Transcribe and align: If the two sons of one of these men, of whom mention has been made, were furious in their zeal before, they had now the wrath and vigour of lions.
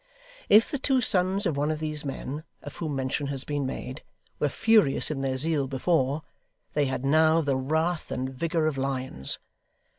If 0.49 0.71
the 0.71 0.79
two 0.79 0.99
sons 0.99 1.45
of 1.45 1.55
one 1.55 1.69
of 1.69 1.77
these 1.77 2.03
men, 2.03 2.43
of 2.63 2.75
whom 2.77 2.95
mention 2.95 3.27
has 3.27 3.43
been 3.43 3.67
made, 3.67 4.01
were 4.39 4.49
furious 4.49 5.11
in 5.11 5.21
their 5.21 5.37
zeal 5.37 5.67
before, 5.67 6.23
they 6.73 6.85
had 6.85 7.05
now 7.05 7.41
the 7.41 7.55
wrath 7.55 8.09
and 8.09 8.27
vigour 8.33 8.65
of 8.65 8.79
lions. 8.79 9.37